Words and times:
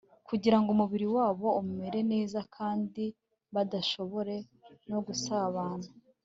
kugira 0.27 0.57
ngo 0.59 0.67
umubiri 0.75 1.07
wabo 1.15 1.47
umere 1.61 1.99
neza 2.11 2.39
kandi 2.55 3.03
bashobore 3.53 4.35
no 4.89 4.99
gusabana 5.05 5.89